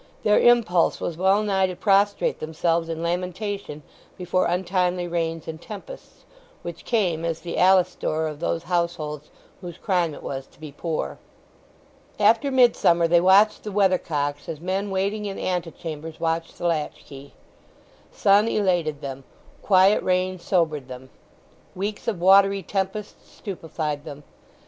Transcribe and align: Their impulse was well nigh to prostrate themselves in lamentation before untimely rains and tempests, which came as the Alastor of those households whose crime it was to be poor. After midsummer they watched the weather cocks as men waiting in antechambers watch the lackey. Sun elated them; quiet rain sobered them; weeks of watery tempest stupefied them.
Their 0.23 0.39
impulse 0.39 0.99
was 0.99 1.15
well 1.15 1.43
nigh 1.43 1.67
to 1.67 1.75
prostrate 1.75 2.39
themselves 2.39 2.89
in 2.89 3.03
lamentation 3.03 3.83
before 4.17 4.47
untimely 4.47 5.07
rains 5.07 5.47
and 5.47 5.61
tempests, 5.61 6.25
which 6.63 6.85
came 6.85 7.23
as 7.23 7.41
the 7.41 7.57
Alastor 7.59 8.27
of 8.27 8.39
those 8.39 8.63
households 8.63 9.29
whose 9.61 9.77
crime 9.77 10.15
it 10.15 10.23
was 10.23 10.47
to 10.47 10.59
be 10.59 10.71
poor. 10.71 11.19
After 12.19 12.49
midsummer 12.49 13.07
they 13.07 13.21
watched 13.21 13.61
the 13.63 13.71
weather 13.71 13.99
cocks 13.99 14.49
as 14.49 14.59
men 14.59 14.89
waiting 14.89 15.25
in 15.25 15.37
antechambers 15.37 16.19
watch 16.19 16.53
the 16.53 16.65
lackey. 16.65 17.35
Sun 18.11 18.47
elated 18.47 19.01
them; 19.01 19.23
quiet 19.61 20.01
rain 20.01 20.39
sobered 20.39 20.87
them; 20.87 21.11
weeks 21.75 22.07
of 22.07 22.19
watery 22.19 22.63
tempest 22.63 23.31
stupefied 23.37 24.03
them. 24.03 24.23